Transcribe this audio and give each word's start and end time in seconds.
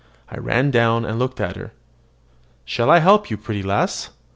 I 0.31 0.37
ran 0.39 0.71
down, 0.71 1.05
and 1.05 1.19
looked 1.19 1.39
at 1.39 1.55
her. 1.57 1.73
"Shall 2.65 2.89
I 2.89 2.97
help 2.97 3.29
you, 3.29 3.37
pretty 3.37 3.61
lass?" 3.61 4.09